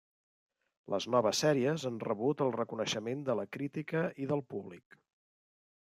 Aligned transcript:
Les 0.93 1.05
noves 1.15 1.41
sèries 1.45 1.85
han 1.91 2.01
rebut 2.05 2.43
el 2.47 2.55
reconeixement 2.57 3.23
de 3.29 3.37
la 3.43 3.47
crítica 3.59 4.05
i 4.25 4.31
del 4.33 4.47
públic. 4.55 5.03